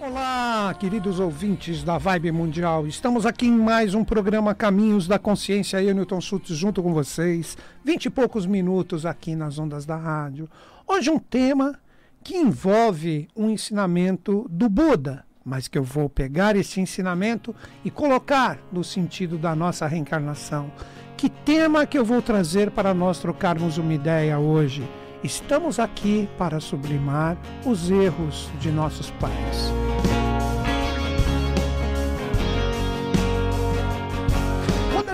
[0.00, 2.86] Olá, queridos ouvintes da Vibe Mundial.
[2.86, 5.82] Estamos aqui em mais um programa Caminhos da Consciência.
[5.82, 7.58] Eu, Newton Schultz, junto com vocês.
[7.84, 10.48] Vinte e poucos minutos aqui nas ondas da rádio.
[10.86, 11.76] Hoje um tema
[12.22, 17.52] que envolve um ensinamento do Buda, mas que eu vou pegar esse ensinamento
[17.84, 20.70] e colocar no sentido da nossa reencarnação.
[21.16, 24.88] Que tema que eu vou trazer para nós trocarmos uma ideia hoje?
[25.24, 27.36] Estamos aqui para sublimar
[27.66, 29.87] os erros de nossos pais.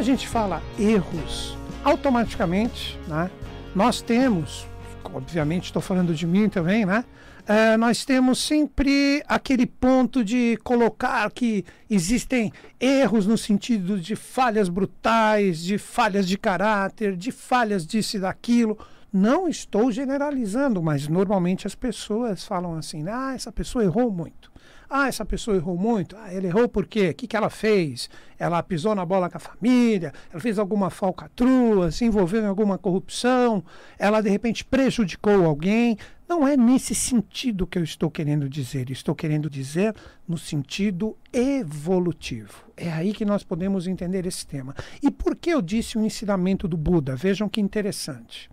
[0.04, 3.30] Quando a gente fala erros, automaticamente, né,
[3.74, 4.66] nós temos,
[5.02, 7.06] obviamente estou falando de mim também, né?
[7.44, 14.68] Uh, nós temos sempre aquele ponto de colocar que existem erros no sentido de falhas
[14.68, 18.76] brutais, de falhas de caráter, de falhas disso e daquilo.
[19.10, 24.52] Não estou generalizando, mas normalmente as pessoas falam assim: ah, essa pessoa errou muito.
[24.96, 26.16] Ah, essa pessoa errou muito.
[26.16, 27.08] Ah, ele errou por quê?
[27.08, 28.08] O que, que ela fez?
[28.38, 32.78] Ela pisou na bola com a família, ela fez alguma falcatrua, se envolveu em alguma
[32.78, 33.64] corrupção,
[33.98, 35.98] ela de repente prejudicou alguém.
[36.28, 38.88] Não é nesse sentido que eu estou querendo dizer.
[38.88, 39.96] Estou querendo dizer
[40.28, 42.64] no sentido evolutivo.
[42.76, 44.76] É aí que nós podemos entender esse tema.
[45.02, 47.16] E por que eu disse o ensinamento do Buda?
[47.16, 48.48] Vejam que interessante.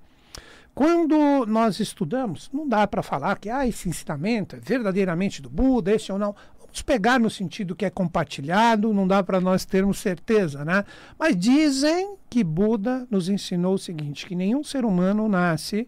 [0.73, 5.93] Quando nós estudamos, não dá para falar que ah, esse ensinamento é verdadeiramente do Buda,
[5.93, 6.33] esse ou não.
[6.59, 10.85] Vamos pegar no sentido que é compartilhado, não dá para nós termos certeza, né?
[11.19, 15.87] Mas dizem que Buda nos ensinou o seguinte: que nenhum ser humano nasce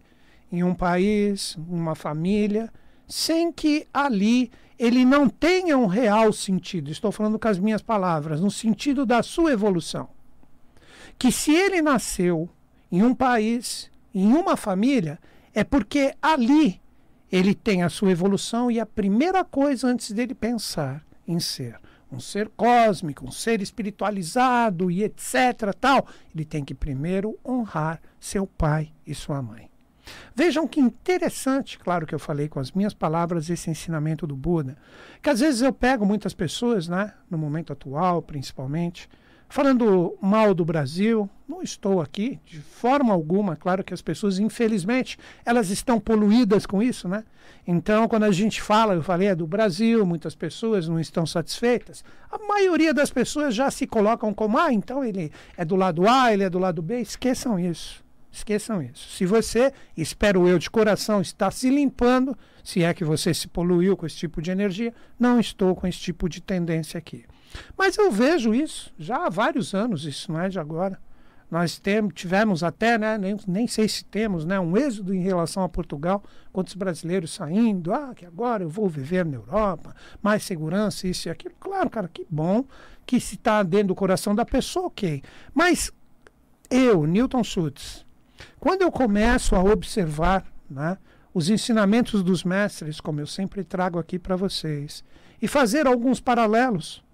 [0.52, 2.70] em um país, uma família,
[3.08, 6.90] sem que ali ele não tenha um real sentido.
[6.90, 10.08] Estou falando com as minhas palavras, no sentido da sua evolução.
[11.18, 12.48] Que se ele nasceu
[12.92, 15.18] em um país em uma família,
[15.52, 16.80] é porque ali
[17.30, 21.78] ele tem a sua evolução e a primeira coisa antes dele pensar em ser
[22.14, 25.74] um ser cósmico, um ser espiritualizado e etc.
[25.78, 29.68] tal, ele tem que primeiro honrar seu pai e sua mãe.
[30.34, 34.76] Vejam que interessante, claro que eu falei com as minhas palavras esse ensinamento do Buda,
[35.22, 39.08] que às vezes eu pego muitas pessoas, né, no momento atual principalmente,
[39.54, 43.54] Falando mal do Brasil, não estou aqui de forma alguma.
[43.54, 45.16] Claro que as pessoas, infelizmente,
[45.46, 47.22] elas estão poluídas com isso, né?
[47.64, 52.04] Então, quando a gente fala, eu falei, é do Brasil, muitas pessoas não estão satisfeitas.
[52.32, 56.32] A maioria das pessoas já se colocam como, ah, então ele é do lado A,
[56.32, 57.00] ele é do lado B.
[57.00, 58.02] Esqueçam isso.
[58.32, 59.08] Esqueçam isso.
[59.10, 63.96] Se você, espero eu de coração, está se limpando, se é que você se poluiu
[63.96, 67.24] com esse tipo de energia, não estou com esse tipo de tendência aqui.
[67.76, 70.98] Mas eu vejo isso já há vários anos, isso não é de agora.
[71.50, 75.62] Nós tem, tivemos até, né, nem, nem sei se temos, né, um êxodo em relação
[75.62, 76.22] a Portugal,
[76.52, 81.30] quantos brasileiros saindo, ah, que agora eu vou viver na Europa, mais segurança, isso e
[81.30, 81.54] aquilo.
[81.60, 82.64] Claro, cara, que bom
[83.06, 85.22] que se está dentro do coração da pessoa, ok.
[85.52, 85.92] Mas
[86.70, 88.04] eu, Newton Schultz,
[88.58, 90.96] quando eu começo a observar né,
[91.32, 95.04] os ensinamentos dos mestres, como eu sempre trago aqui para vocês,
[95.40, 97.04] e fazer alguns paralelos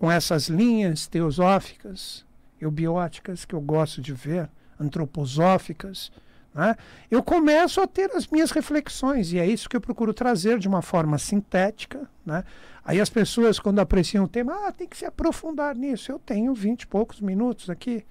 [0.00, 2.24] com essas linhas teosóficas,
[2.58, 4.48] eubióticas que eu gosto de ver,
[4.80, 6.10] antroposóficas,
[6.54, 6.74] né?
[7.10, 10.66] eu começo a ter as minhas reflexões, e é isso que eu procuro trazer de
[10.66, 12.08] uma forma sintética.
[12.24, 12.42] Né?
[12.82, 16.10] Aí as pessoas, quando apreciam o tema, ah, tem que se aprofundar nisso.
[16.10, 18.06] Eu tenho vinte e poucos minutos aqui.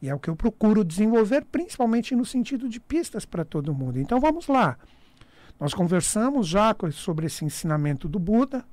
[0.00, 3.98] E é o que eu procuro desenvolver, principalmente no sentido de pistas para todo mundo.
[3.98, 4.78] Então vamos lá.
[5.58, 8.64] Nós conversamos já sobre esse ensinamento do Buda,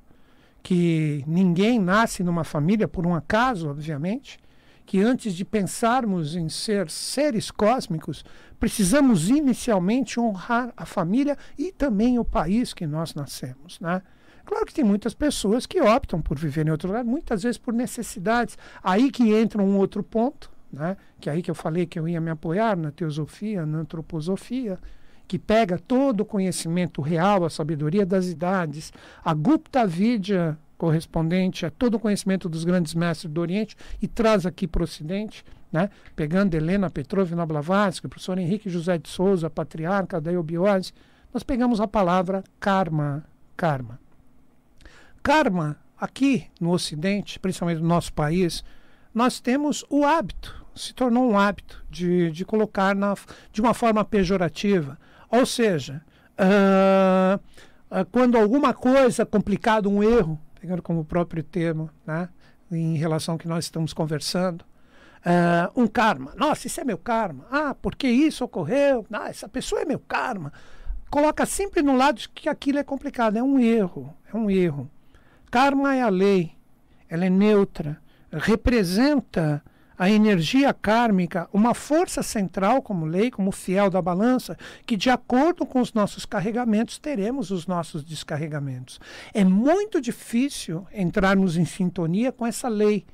[0.62, 4.38] que ninguém nasce numa família por um acaso, obviamente,
[4.84, 8.24] que antes de pensarmos em ser seres cósmicos,
[8.58, 14.02] precisamos inicialmente honrar a família e também o país que nós nascemos, né?
[14.44, 17.72] Claro que tem muitas pessoas que optam por viver em outro lugar, muitas vezes por
[17.72, 18.58] necessidades.
[18.82, 20.96] Aí que entra um outro ponto, né?
[21.20, 24.76] que é aí que eu falei que eu ia me apoiar na teosofia, na antroposofia,
[25.30, 28.92] que pega todo o conhecimento real, a sabedoria das idades,
[29.24, 34.44] a Gupta Vidya correspondente a todo o conhecimento dos grandes mestres do Oriente e traz
[34.44, 35.88] aqui para o Ocidente, né?
[36.16, 40.92] pegando Helena Petrovna Blavatsky, o professor Henrique José de Souza, patriarca da eubiose,
[41.32, 43.24] nós pegamos a palavra karma,
[43.56, 44.00] karma.
[45.22, 48.64] Karma, aqui no Ocidente, principalmente no nosso país,
[49.14, 53.14] nós temos o hábito, se tornou um hábito de, de colocar na,
[53.52, 54.98] de uma forma pejorativa
[55.30, 56.02] ou seja,
[56.38, 57.40] uh,
[57.90, 62.28] uh, quando alguma coisa complicada, um erro, pegando como próprio termo, né,
[62.70, 64.62] em relação ao que nós estamos conversando,
[65.24, 66.32] uh, um karma.
[66.36, 67.46] Nossa, isso é meu karma.
[67.50, 69.06] Ah, porque isso ocorreu?
[69.12, 70.52] Ah, essa pessoa é meu karma.
[71.10, 73.36] Coloca sempre no lado de que aquilo é complicado.
[73.36, 74.14] É um erro.
[74.32, 74.90] É um erro.
[75.50, 76.52] Karma é a lei,
[77.08, 78.00] ela é neutra,
[78.32, 79.60] representa
[80.00, 84.56] a energia kármica, uma força central como lei, como fiel da balança,
[84.86, 88.98] que de acordo com os nossos carregamentos teremos os nossos descarregamentos.
[89.34, 93.04] É muito difícil entrarmos em sintonia com essa lei,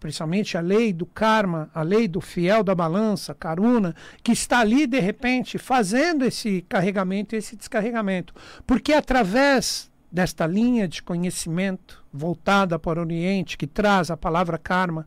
[0.00, 4.86] principalmente a lei do karma, a lei do fiel da balança, karuna, que está ali
[4.86, 8.32] de repente fazendo esse carregamento, esse descarregamento,
[8.66, 15.06] porque através desta linha de conhecimento voltada para o Oriente, que traz a palavra karma,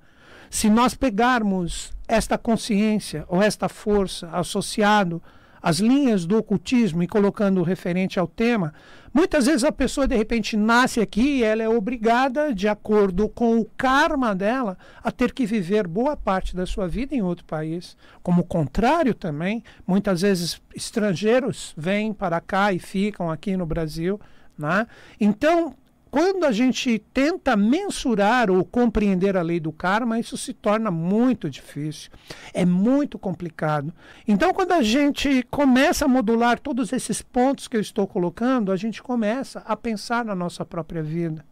[0.54, 5.20] se nós pegarmos esta consciência ou esta força associado
[5.60, 8.72] às linhas do ocultismo e colocando referente ao tema,
[9.12, 13.58] muitas vezes a pessoa de repente nasce aqui e ela é obrigada, de acordo com
[13.58, 17.98] o karma dela, a ter que viver boa parte da sua vida em outro país.
[18.22, 24.22] Como contrário também, muitas vezes estrangeiros vêm para cá e ficam aqui no Brasil.
[24.56, 24.86] Né?
[25.20, 25.74] Então,
[26.13, 31.50] quando a gente tenta mensurar ou compreender a lei do karma, isso se torna muito
[31.50, 32.12] difícil,
[32.54, 33.92] é muito complicado.
[34.27, 38.75] Então, quando a gente começa a modular todos esses pontos que eu estou colocando, a
[38.75, 41.44] gente começa a pensar na nossa própria vida.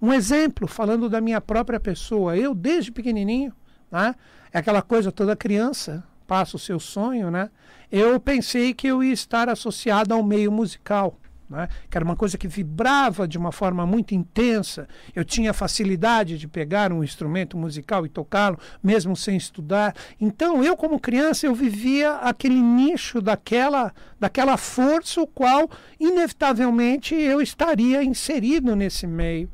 [0.00, 3.52] Um exemplo, falando da minha própria pessoa, eu desde pequenininho,
[3.90, 4.14] né,
[4.52, 7.50] é aquela coisa toda criança passa o seu sonho, né?
[7.90, 11.18] Eu pensei que eu ia estar associado ao meio musical
[11.48, 11.68] né?
[11.88, 14.88] que era uma coisa que vibrava de uma forma muito intensa.
[15.14, 19.94] Eu tinha facilidade de pegar um instrumento musical e tocá-lo, mesmo sem estudar.
[20.20, 27.40] Então, eu, como criança, eu vivia aquele nicho daquela, daquela força, o qual, inevitavelmente, eu
[27.40, 29.50] estaria inserido nesse meio.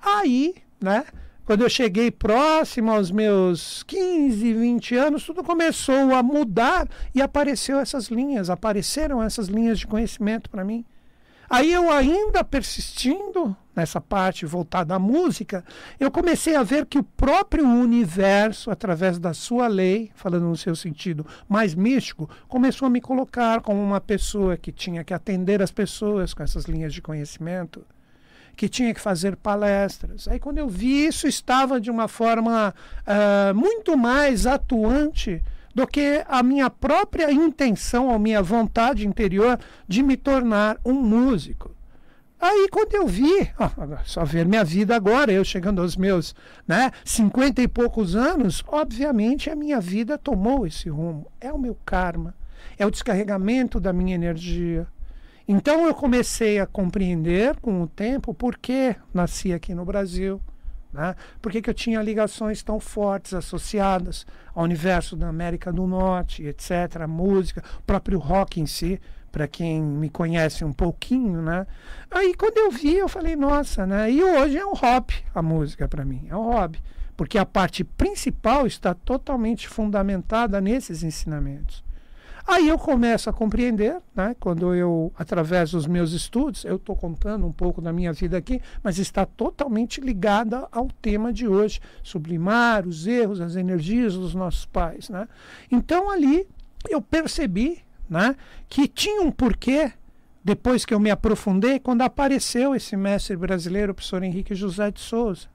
[0.00, 1.04] Aí, né?
[1.44, 7.80] Quando eu cheguei próximo aos meus 15, 20 anos, tudo começou a mudar e apareceu
[7.80, 10.84] essas linhas, apareceram essas linhas de conhecimento para mim.
[11.50, 15.64] Aí eu ainda persistindo nessa parte voltada à música,
[15.98, 20.76] eu comecei a ver que o próprio universo, através da sua lei, falando no seu
[20.76, 25.72] sentido mais místico, começou a me colocar como uma pessoa que tinha que atender as
[25.72, 27.84] pessoas com essas linhas de conhecimento,
[28.56, 30.28] que tinha que fazer palestras.
[30.28, 35.42] Aí quando eu vi isso, estava de uma forma uh, muito mais atuante
[35.74, 41.74] do que a minha própria intenção, a minha vontade interior de me tornar um músico.
[42.40, 43.50] Aí quando eu vi,
[44.04, 46.34] só ver minha vida agora, eu chegando aos meus
[46.66, 51.26] né, 50 e poucos anos, obviamente a minha vida tomou esse rumo.
[51.40, 52.34] É o meu karma,
[52.78, 54.86] é o descarregamento da minha energia.
[55.46, 60.40] Então eu comecei a compreender com o tempo por que nasci aqui no Brasil,
[60.92, 61.14] né?
[61.40, 66.44] Por que, que eu tinha ligações tão fortes associadas ao universo da América do Norte,
[66.44, 69.00] etc., a música, o próprio rock em si,
[69.30, 71.66] para quem me conhece um pouquinho, né?
[72.10, 74.10] Aí quando eu vi, eu falei, nossa, né?
[74.10, 76.82] E hoje é um hobby a música para mim, é um hobby,
[77.16, 81.84] porque a parte principal está totalmente fundamentada nesses ensinamentos.
[82.50, 87.46] Aí eu começo a compreender, né, quando eu, através dos meus estudos, eu estou contando
[87.46, 92.88] um pouco da minha vida aqui, mas está totalmente ligada ao tema de hoje, sublimar
[92.88, 95.08] os erros, as energias dos nossos pais.
[95.08, 95.28] Né?
[95.70, 96.44] Então ali
[96.88, 98.34] eu percebi né,
[98.68, 99.92] que tinha um porquê,
[100.42, 104.98] depois que eu me aprofundei, quando apareceu esse mestre brasileiro, o professor Henrique José de
[104.98, 105.46] Souza.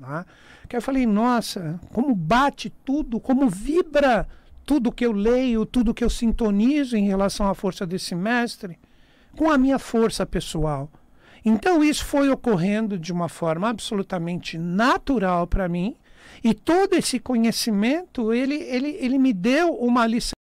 [0.00, 0.24] Né?
[0.68, 4.26] Que eu falei, nossa, como bate tudo, como vibra
[4.70, 8.78] tudo que eu leio, tudo que eu sintonizo em relação à força desse mestre,
[9.36, 10.88] com a minha força pessoal.
[11.44, 15.96] Então isso foi ocorrendo de uma forma absolutamente natural para mim,
[16.44, 20.34] e todo esse conhecimento, ele, ele, ele me deu uma lição,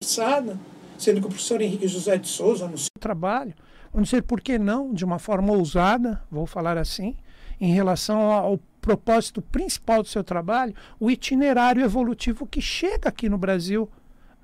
[0.98, 3.54] sendo que o professor Henrique José de Souza, no seu trabalho,
[3.90, 7.16] vamos dizer, por que não, de uma forma ousada, vou falar assim,
[7.58, 13.38] em relação ao propósito principal do seu trabalho, o itinerário evolutivo que chega aqui no
[13.38, 13.88] Brasil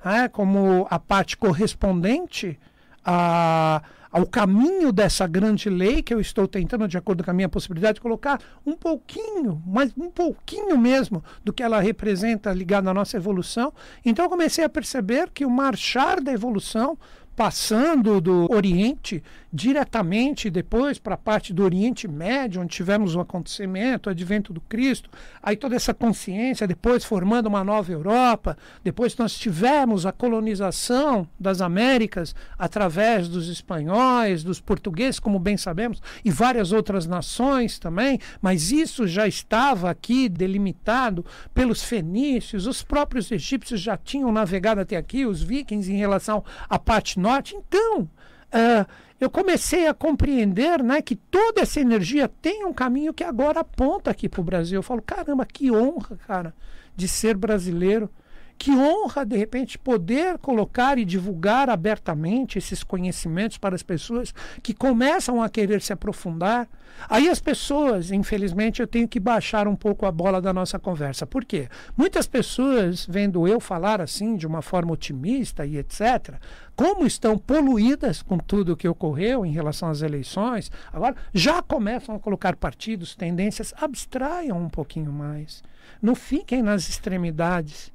[0.05, 2.59] né, como a parte correspondente
[3.05, 7.49] a, ao caminho dessa grande lei que eu estou tentando, de acordo com a minha
[7.49, 13.17] possibilidade, colocar um pouquinho, mas um pouquinho mesmo do que ela representa ligado à nossa
[13.17, 13.73] evolução.
[14.05, 16.97] Então eu comecei a perceber que o marchar da evolução
[17.35, 19.23] passando do Oriente
[19.55, 24.61] diretamente depois para a parte do Oriente Médio, onde tivemos o acontecimento, o advento do
[24.61, 25.09] Cristo,
[25.41, 31.61] aí toda essa consciência, depois formando uma nova Europa, depois nós tivemos a colonização das
[31.61, 38.73] Américas através dos espanhóis, dos portugueses, como bem sabemos, e várias outras nações também, mas
[38.73, 45.25] isso já estava aqui delimitado pelos fenícios, os próprios egípcios já tinham navegado até aqui,
[45.25, 47.55] os vikings em relação à parte norte.
[47.55, 48.09] Então,
[48.55, 48.87] uh,
[49.21, 54.11] eu comecei a compreender né, que toda essa energia tem um caminho que agora aponta
[54.11, 54.79] aqui para o Brasil.
[54.79, 56.55] Eu falo, caramba, que honra, cara,
[56.97, 58.11] de ser brasileiro.
[58.57, 64.33] Que honra, de repente, poder colocar e divulgar abertamente esses conhecimentos para as pessoas
[64.63, 66.69] que começam a querer se aprofundar.
[67.09, 71.27] Aí as pessoas, infelizmente, eu tenho que baixar um pouco a bola da nossa conversa.
[71.27, 71.69] Por quê?
[71.97, 76.35] Muitas pessoas, vendo eu falar assim, de uma forma otimista e etc.,
[76.77, 82.15] como estão poluídas com tudo o que ocorreu em relação às eleições, agora já começam
[82.15, 85.63] a colocar partidos, tendências, abstraiam um pouquinho mais.
[86.01, 87.94] Não fiquem nas extremidades.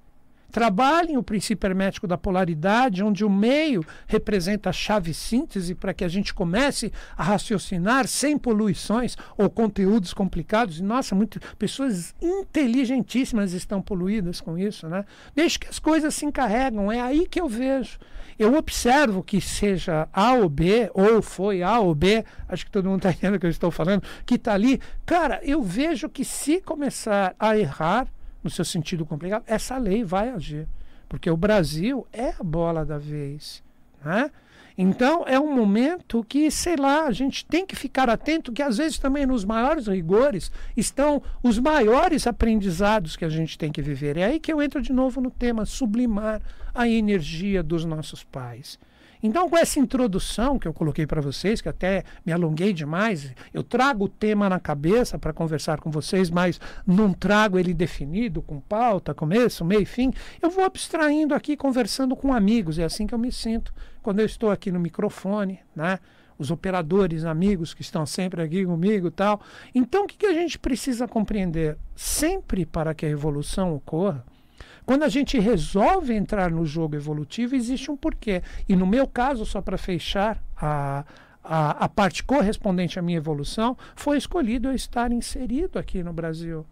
[0.51, 6.03] Trabalhem o princípio hermético da polaridade, onde o meio representa a chave síntese para que
[6.03, 10.79] a gente comece a raciocinar sem poluições ou conteúdos complicados.
[10.79, 15.06] E, nossa, muitas pessoas inteligentíssimas estão poluídas com isso, né?
[15.36, 18.00] Deixe que as coisas se encarregam, é aí que eu vejo.
[18.38, 22.89] Eu observo que seja A ou B, ou foi A ou B, acho que todo
[22.89, 24.79] mundo está entendendo o que eu estou falando, que está ali.
[25.06, 28.08] Cara, eu vejo que se começar a errar,
[28.43, 30.67] no seu sentido complicado, essa lei vai agir.
[31.08, 33.63] Porque o Brasil é a bola da vez.
[34.03, 34.29] Né?
[34.77, 38.77] Então é um momento que, sei lá, a gente tem que ficar atento que às
[38.77, 44.15] vezes também nos maiores rigores estão os maiores aprendizados que a gente tem que viver.
[44.15, 46.41] É aí que eu entro de novo no tema sublimar
[46.74, 48.79] a energia dos nossos pais.
[49.22, 53.64] Então, com essa introdução que eu coloquei para vocês, que até me alonguei demais, eu
[53.64, 58.62] trago o tema na cabeça para conversar com vocês, mas não trago ele definido, com
[58.62, 60.14] pauta, começo, meio e fim.
[60.42, 62.80] Eu vou abstraindo aqui, conversando com amigos.
[62.80, 66.00] É assim que eu me sinto quando eu estou aqui no microfone, né?
[66.38, 69.42] Os operadores, amigos que estão sempre aqui comigo tal.
[69.76, 71.78] Então, o que, que a gente precisa compreender?
[71.94, 74.26] Sempre para que a evolução ocorra,
[74.89, 78.41] quando a gente resolve entrar no jogo evolutivo, existe um porquê.
[78.67, 81.05] E no meu caso, só para fechar a,
[81.43, 86.65] a, a, parte correspondente à minha evolução, foi escolhido eu estar inserido aqui no Brasil.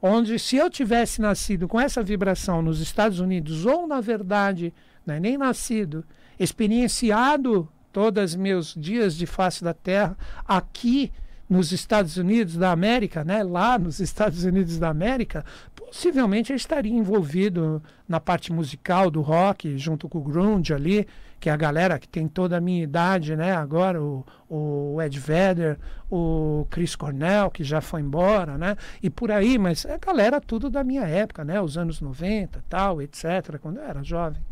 [0.00, 4.72] Onde, se eu tivesse nascido com essa vibração nos Estados Unidos, ou na verdade,
[5.04, 6.02] né, nem nascido,
[6.40, 10.16] experienciado todos os meus dias de face da Terra
[10.48, 11.12] aqui
[11.48, 16.92] nos Estados Unidos da América, né, lá nos Estados Unidos da América, possivelmente ele estaria
[16.92, 21.06] envolvido na parte musical do rock, junto com o grunge ali,
[21.38, 25.18] que é a galera que tem toda a minha idade, né, agora o, o Ed
[25.18, 25.78] Vedder,
[26.10, 30.40] o Chris Cornell, que já foi embora, né, e por aí, mas é a galera
[30.40, 34.42] tudo da minha época, né, os anos 90, tal, etc, quando eu era jovem.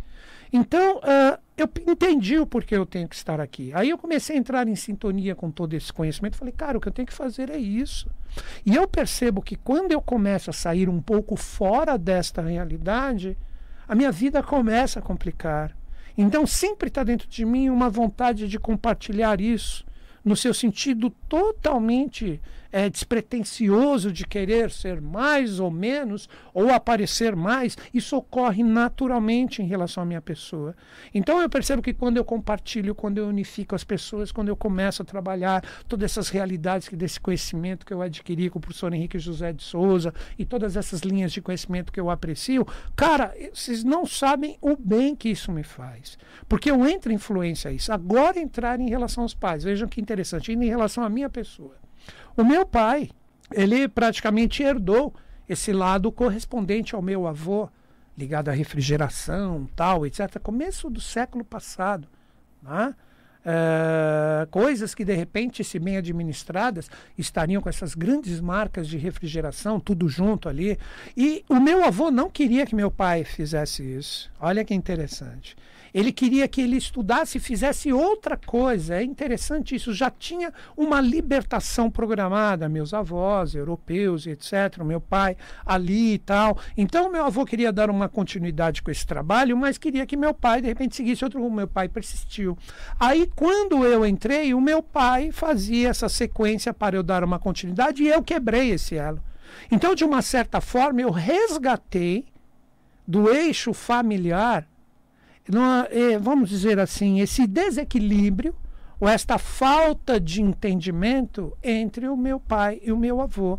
[0.52, 3.70] Então, uh, eu entendi o porquê eu tenho que estar aqui.
[3.74, 6.36] Aí eu comecei a entrar em sintonia com todo esse conhecimento.
[6.36, 8.08] Falei, cara, o que eu tenho que fazer é isso.
[8.64, 13.36] E eu percebo que quando eu começo a sair um pouco fora desta realidade,
[13.86, 15.76] a minha vida começa a complicar.
[16.16, 19.84] Então, sempre está dentro de mim uma vontade de compartilhar isso,
[20.24, 22.40] no seu sentido totalmente
[22.72, 29.66] é, despretensioso de querer ser mais ou menos, ou aparecer mais, isso ocorre naturalmente em
[29.66, 30.74] relação à minha pessoa.
[31.14, 35.02] Então eu percebo que quando eu compartilho, quando eu unifico as pessoas, quando eu começo
[35.02, 39.18] a trabalhar todas essas realidades que desse conhecimento que eu adquiri com o professor Henrique
[39.18, 44.04] José de Souza e todas essas linhas de conhecimento que eu aprecio, cara, vocês não
[44.04, 46.18] sabem o bem que isso me faz.
[46.48, 47.92] Porque eu entro em influência isso.
[47.92, 51.76] Agora entrar em relação aos pais, vejam que interessante, em relação à minha pessoa.
[52.36, 53.10] O meu pai,
[53.52, 55.14] ele praticamente herdou
[55.48, 57.68] esse lado correspondente ao meu avô,
[58.16, 60.38] ligado à refrigeração, tal, etc.
[60.42, 62.08] Começo do século passado.
[62.62, 62.94] Né?
[63.44, 69.80] É, coisas que de repente, se bem administradas, estariam com essas grandes marcas de refrigeração,
[69.80, 70.78] tudo junto ali.
[71.16, 74.30] E o meu avô não queria que meu pai fizesse isso.
[74.40, 75.56] Olha que interessante.
[75.92, 78.96] Ele queria que ele estudasse e fizesse outra coisa.
[78.96, 79.92] É interessante isso.
[79.92, 86.58] Já tinha uma libertação programada, meus avós, europeus, etc., meu pai ali e tal.
[86.76, 90.62] Então, meu avô queria dar uma continuidade com esse trabalho, mas queria que meu pai,
[90.62, 91.56] de repente, seguisse outro rumo.
[91.56, 92.56] Meu pai persistiu.
[92.98, 98.02] Aí, quando eu entrei, o meu pai fazia essa sequência para eu dar uma continuidade
[98.02, 99.22] e eu quebrei esse elo.
[99.70, 102.26] Então, de uma certa forma, eu resgatei
[103.06, 104.66] do eixo familiar
[105.90, 108.54] é, vamos dizer assim, esse desequilíbrio
[109.00, 113.58] ou esta falta de entendimento entre o meu pai e o meu avô.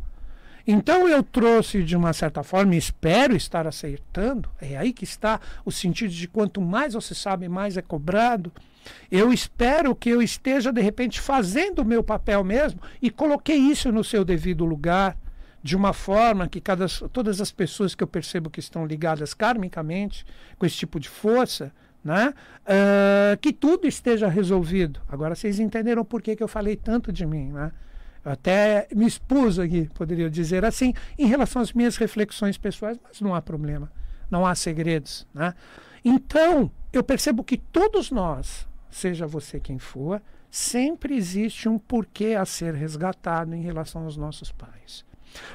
[0.66, 5.72] Então eu trouxe de uma certa forma, espero estar acertando, é aí que está o
[5.72, 8.50] sentido de quanto mais você sabe, mais é cobrado.
[9.12, 13.92] Eu espero que eu esteja de repente fazendo o meu papel mesmo e coloquei isso
[13.92, 15.18] no seu devido lugar,
[15.64, 20.26] de uma forma que cada, todas as pessoas que eu percebo que estão ligadas karmicamente
[20.60, 21.72] com esse tipo de força
[22.04, 22.34] né?
[22.64, 25.00] Uh, que tudo esteja resolvido.
[25.08, 27.72] Agora vocês entenderam por que, que eu falei tanto de mim, né?
[28.26, 33.20] Eu até me expus aqui, poderia dizer assim, em relação às minhas reflexões pessoais, mas
[33.22, 33.92] não há problema,
[34.30, 35.54] não há segredos, né?
[36.04, 42.46] Então, eu percebo que todos nós, seja você quem for, sempre existe um porquê a
[42.46, 45.06] ser resgatado em relação aos nossos pais.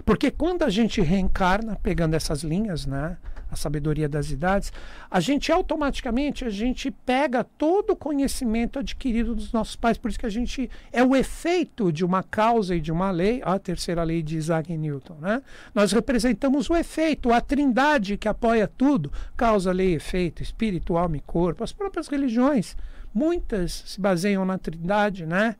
[0.04, 3.16] Porque quando a gente reencarna, pegando essas linhas, né,
[3.50, 4.72] a sabedoria das idades,
[5.10, 10.18] a gente automaticamente a gente pega todo o conhecimento adquirido dos nossos pais, por isso
[10.18, 14.02] que a gente é o efeito de uma causa e de uma lei, a terceira
[14.02, 15.42] lei de Isaac Newton, né?
[15.74, 21.20] Nós representamos o efeito, a trindade que apoia tudo, causa, lei, efeito, espírito, alma e
[21.20, 22.76] corpo, as próprias religiões,
[23.14, 25.56] muitas se baseiam na trindade, né?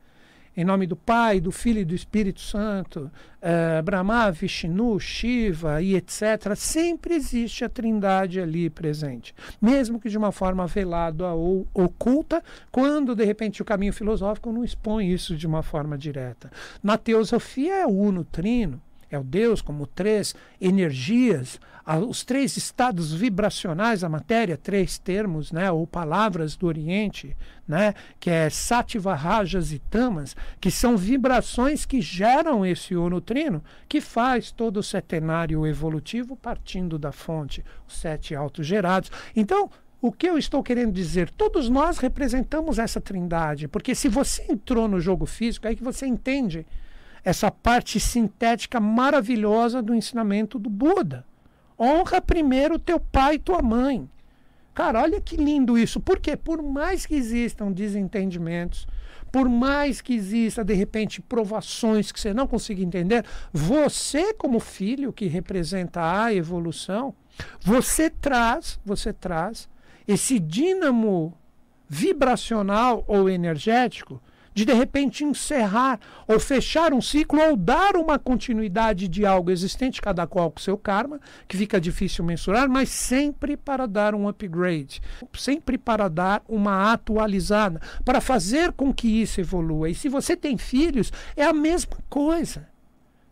[0.59, 5.95] Em nome do Pai, do Filho e do Espírito Santo, uh, Brahma, Vishnu, Shiva e
[5.95, 9.33] etc., sempre existe a trindade ali presente.
[9.61, 14.65] Mesmo que de uma forma velada ou oculta, quando de repente o caminho filosófico não
[14.65, 16.51] expõe isso de uma forma direta.
[16.83, 21.59] Na teosofia é uno, trino, é o Deus como três energias,
[22.07, 27.35] os três estados vibracionais da matéria, três termos, né, ou palavras do Oriente,
[27.67, 33.99] né, que é sattva, rajas e tamas, que são vibrações que geram esse onutrino, que
[33.99, 39.11] faz todo o setenário evolutivo partindo da fonte, os sete autos gerados.
[39.35, 39.69] Então,
[40.01, 41.29] o que eu estou querendo dizer?
[41.31, 46.05] Todos nós representamos essa trindade, porque se você entrou no jogo físico, é que você
[46.05, 46.65] entende
[47.29, 51.25] essa parte sintética maravilhosa do ensinamento do Buda.
[51.79, 54.09] Honra primeiro teu pai e tua mãe.
[54.73, 55.99] Cara, olha que lindo isso.
[55.99, 56.35] Por quê?
[56.35, 58.87] Por mais que existam desentendimentos,
[59.31, 65.13] por mais que exista, de repente, provações que você não consiga entender, você, como filho
[65.13, 67.13] que representa a evolução,
[67.61, 69.69] você traz, você traz
[70.07, 71.37] esse dínamo
[71.87, 74.21] vibracional ou energético
[74.53, 80.01] de de repente encerrar ou fechar um ciclo ou dar uma continuidade de algo existente,
[80.01, 85.01] cada qual com seu karma, que fica difícil mensurar, mas sempre para dar um upgrade,
[85.33, 89.89] sempre para dar uma atualizada, para fazer com que isso evolua.
[89.89, 92.67] E se você tem filhos, é a mesma coisa.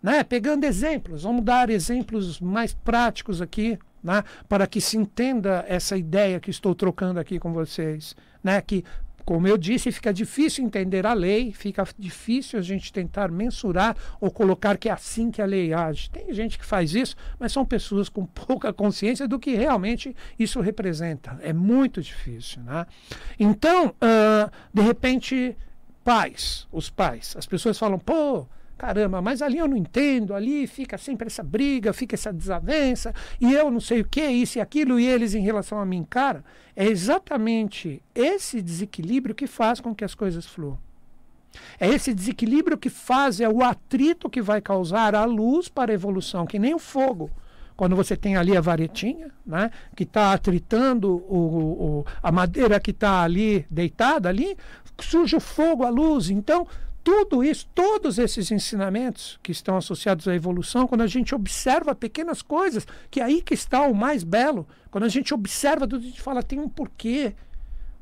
[0.01, 0.23] Né?
[0.23, 3.77] Pegando exemplos, vamos dar exemplos mais práticos aqui.
[4.03, 4.23] Né?
[4.47, 8.61] para que se entenda essa ideia que estou trocando aqui com vocês, né?
[8.61, 8.85] que
[9.27, 14.31] como eu disse, fica difícil entender a lei, fica difícil a gente tentar mensurar ou
[14.31, 16.09] colocar que é assim que a lei age.
[16.09, 20.61] Tem gente que faz isso, mas são pessoas com pouca consciência do que realmente isso
[20.61, 21.37] representa.
[21.41, 22.63] É muito difícil.
[22.63, 22.85] Né?
[23.37, 25.57] Então, uh, de repente,
[26.05, 30.97] pais, os pais, as pessoas falam, pô, caramba, mas ali eu não entendo, ali fica
[30.97, 34.99] sempre essa briga, fica essa desavença, e eu não sei o que, isso e aquilo,
[34.99, 36.43] e eles em relação a mim, cara,
[36.75, 40.77] é exatamente esse desequilíbrio que faz com que as coisas fluam.
[41.79, 45.95] É esse desequilíbrio que faz, é o atrito que vai causar a luz para a
[45.95, 47.31] evolução, que nem o fogo.
[47.75, 52.91] Quando você tem ali a varetinha, né, que está atritando o, o, a madeira que
[52.91, 54.57] está ali deitada ali,
[54.99, 56.29] surge o fogo, a luz.
[56.29, 56.67] Então,
[57.07, 62.41] tudo isso, todos esses ensinamentos que estão associados à evolução, quando a gente observa pequenas
[62.41, 66.05] coisas, que é aí que está o mais belo, quando a gente observa tudo, a
[66.05, 67.33] gente fala, tem um porquê.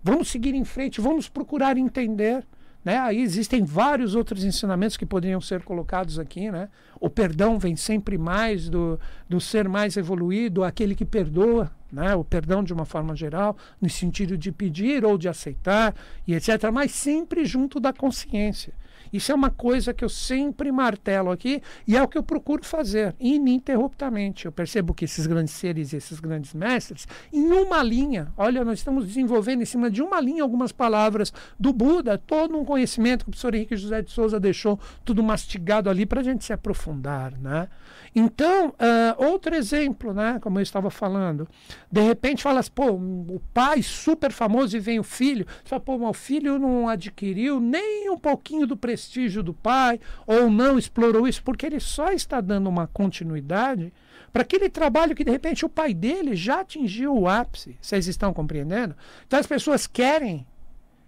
[0.01, 2.43] Vamos seguir em frente, vamos procurar entender.
[2.83, 2.97] Né?
[2.97, 6.49] Aí existem vários outros ensinamentos que poderiam ser colocados aqui.
[6.49, 6.67] Né?
[6.99, 12.15] O perdão vem sempre mais do, do ser mais evoluído, aquele que perdoa, né?
[12.15, 15.93] o perdão de uma forma geral, no sentido de pedir ou de aceitar,
[16.27, 18.73] e etc., mas sempre junto da consciência.
[19.11, 22.63] Isso é uma coisa que eu sempre martelo aqui e é o que eu procuro
[22.63, 24.45] fazer ininterruptamente.
[24.45, 28.79] Eu percebo que esses grandes seres e esses grandes mestres, em uma linha, olha, nós
[28.79, 33.29] estamos desenvolvendo em cima de uma linha algumas palavras do Buda, todo um conhecimento que
[33.29, 37.33] o professor Henrique José de Souza deixou tudo mastigado ali para a gente se aprofundar.
[37.37, 37.67] Né?
[38.15, 41.47] Então, uh, outro exemplo, né, como eu estava falando,
[41.91, 45.95] de repente fala assim, pô, o pai super famoso e vem o filho, fala, pô,
[45.95, 51.43] o filho não adquiriu nem um pouquinho do prestígio do pai, ou não explorou isso,
[51.43, 53.93] porque ele só está dando uma continuidade
[54.31, 57.77] para aquele trabalho que de repente o pai dele já atingiu o ápice.
[57.81, 58.95] Vocês estão compreendendo?
[59.27, 60.45] Então as pessoas querem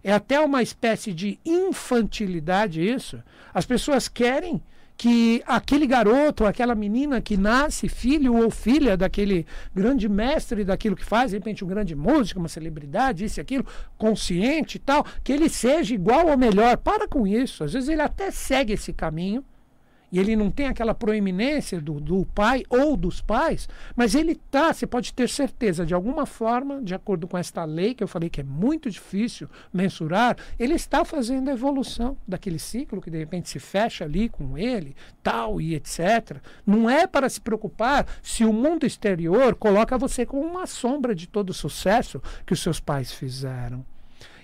[0.03, 3.21] é até uma espécie de infantilidade isso.
[3.53, 4.61] As pessoas querem
[4.97, 11.05] que aquele garoto, aquela menina que nasce filho ou filha daquele grande mestre daquilo que
[11.05, 13.65] faz, de repente um grande músico, uma celebridade, isso e aquilo,
[13.97, 16.77] consciente e tal, que ele seja igual ou melhor.
[16.77, 17.63] Para com isso.
[17.63, 19.45] Às vezes ele até segue esse caminho
[20.11, 24.73] e ele não tem aquela proeminência do, do pai ou dos pais, mas ele tá,
[24.73, 28.29] você pode ter certeza, de alguma forma, de acordo com esta lei que eu falei
[28.29, 33.49] que é muito difícil mensurar, ele está fazendo a evolução daquele ciclo que de repente
[33.49, 36.37] se fecha ali com ele, tal e etc.
[36.65, 41.27] Não é para se preocupar se o mundo exterior coloca você como uma sombra de
[41.27, 43.85] todo o sucesso que os seus pais fizeram.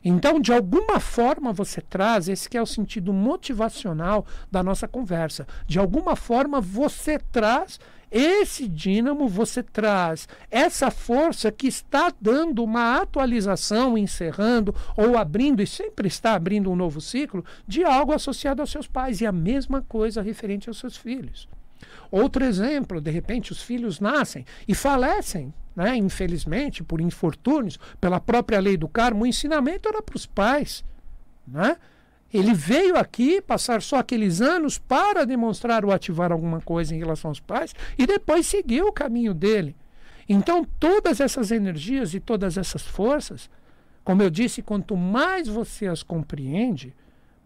[0.03, 5.47] Então, de alguma forma, você traz, esse que é o sentido motivacional da nossa conversa.
[5.65, 7.79] De alguma forma, você traz
[8.11, 15.67] esse dínamo, você traz essa força que está dando uma atualização, encerrando ou abrindo, e
[15.67, 19.21] sempre está abrindo um novo ciclo, de algo associado aos seus pais.
[19.21, 21.47] E a mesma coisa referente aos seus filhos.
[22.11, 25.95] Outro exemplo, de repente os filhos nascem e falecem né?
[25.95, 30.83] infelizmente, por infortúnios, pela própria lei do karma, o ensinamento era para os pais.
[31.47, 31.77] Né?
[32.33, 37.29] Ele veio aqui passar só aqueles anos para demonstrar ou ativar alguma coisa em relação
[37.29, 39.75] aos pais e depois seguir o caminho dele.
[40.27, 43.49] Então, todas essas energias e todas essas forças,
[44.03, 46.95] como eu disse, quanto mais você as compreende,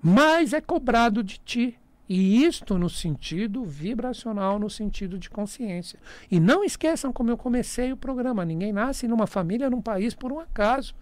[0.02, 1.78] mais é cobrado de ti.
[2.10, 6.00] E isto no sentido vibracional, no sentido de consciência.
[6.32, 10.32] E não esqueçam como eu comecei o programa: ninguém nasce numa família, num país por
[10.32, 10.96] um acaso.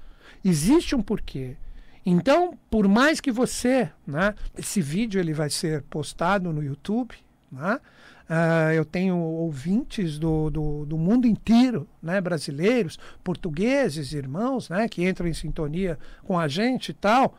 [0.44, 1.58] Existe um porquê.
[2.06, 7.16] Então, por mais que você, né, esse vídeo ele vai ser postado no YouTube,
[7.52, 7.80] né?
[8.28, 15.08] Uh, eu tenho ouvintes do, do, do, mundo inteiro, né, brasileiros, portugueses, irmãos, né, que
[15.08, 17.38] entram em sintonia com a gente e tal.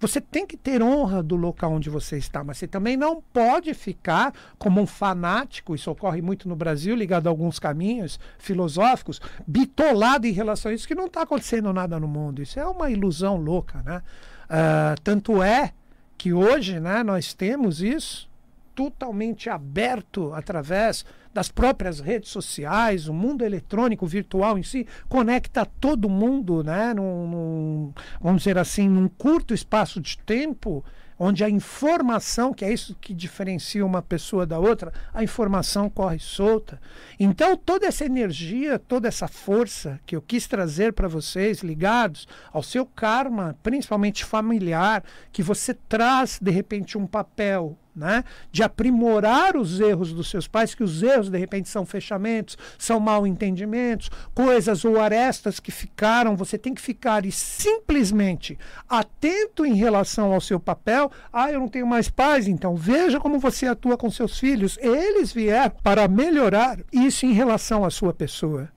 [0.00, 3.74] Você tem que ter honra do local onde você está, mas você também não pode
[3.74, 10.26] ficar como um fanático, isso ocorre muito no Brasil, ligado a alguns caminhos filosóficos, bitolado
[10.26, 12.40] em relação a isso, que não está acontecendo nada no mundo.
[12.40, 14.02] Isso é uma ilusão louca, né?
[14.44, 15.72] Uh, tanto é
[16.16, 18.28] que hoje né, nós temos isso
[18.78, 26.08] totalmente aberto através das próprias redes sociais, o mundo eletrônico, virtual em si, conecta todo
[26.08, 30.84] mundo, né, num, num, vamos dizer assim, num curto espaço de tempo,
[31.18, 36.20] onde a informação, que é isso que diferencia uma pessoa da outra, a informação corre
[36.20, 36.80] solta.
[37.18, 42.62] Então, toda essa energia, toda essa força que eu quis trazer para vocês, ligados ao
[42.62, 48.24] seu karma, principalmente familiar, que você traz, de repente, um papel né?
[48.50, 53.00] de aprimorar os erros dos seus pais, que os erros de repente são fechamentos, são
[53.00, 58.58] mal entendimentos, coisas ou arestas que ficaram, você tem que ficar e simplesmente
[58.88, 61.10] atento em relação ao seu papel.
[61.32, 64.78] Ah, eu não tenho mais pais, então veja como você atua com seus filhos.
[64.80, 68.68] Eles vieram para melhorar isso em relação à sua pessoa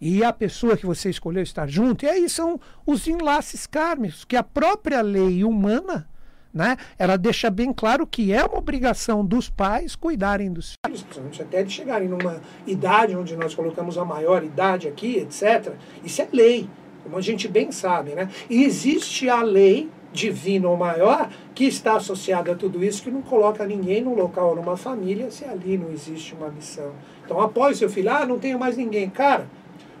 [0.00, 2.04] e a pessoa que você escolheu estar junto.
[2.04, 6.08] E aí são os enlaces kármicos que a própria lei humana
[6.56, 6.78] né?
[6.98, 11.04] Ela deixa bem claro que é uma obrigação dos pais cuidarem dos filhos,
[11.38, 15.74] até de chegarem numa idade onde nós colocamos a maior idade aqui, etc.
[16.02, 16.66] Isso é lei,
[17.02, 18.30] como a gente bem sabe, né?
[18.48, 23.20] E existe a lei divina ou maior que está associada a tudo isso, que não
[23.20, 26.92] coloca ninguém num local ou numa família se ali não existe uma missão.
[27.22, 29.10] Então, após seu filho, ah, não tenho mais ninguém.
[29.10, 29.46] Cara,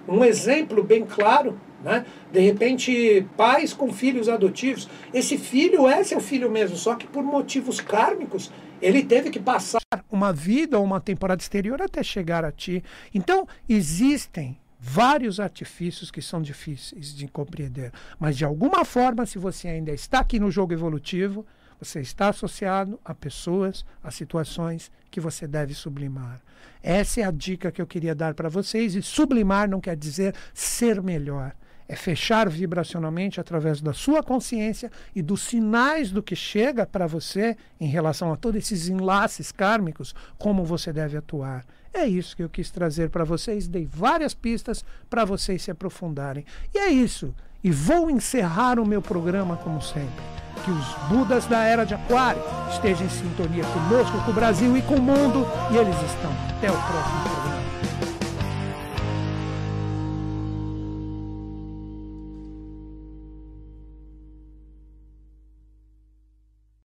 [0.08, 2.04] um exemplo bem claro né?
[2.32, 4.88] De repente, pais com filhos adotivos.
[5.14, 8.50] Esse filho é seu filho mesmo, só que por motivos kármicos,
[8.82, 9.78] ele teve que passar
[10.10, 12.82] uma vida ou uma temporada exterior até chegar a ti.
[13.14, 17.92] Então, existem vários artifícios que são difíceis de compreender.
[18.18, 21.46] Mas, de alguma forma, se você ainda está aqui no jogo evolutivo,
[21.80, 26.40] você está associado a pessoas, a situações que você deve sublimar.
[26.82, 28.94] Essa é a dica que eu queria dar para vocês.
[28.94, 31.52] E sublimar não quer dizer ser melhor
[31.88, 37.56] é fechar vibracionalmente através da sua consciência e dos sinais do que chega para você
[37.80, 41.64] em relação a todos esses enlaces kármicos, como você deve atuar.
[41.94, 46.44] É isso que eu quis trazer para vocês, dei várias pistas para vocês se aprofundarem.
[46.74, 47.34] E é isso.
[47.62, 50.45] E vou encerrar o meu programa como sempre.
[50.66, 54.82] Que os Budas da Era de Aquário estejam em sintonia conosco, com o Brasil e
[54.82, 55.46] com o mundo.
[55.70, 56.32] E eles estão.
[56.58, 57.45] Até o próximo programa.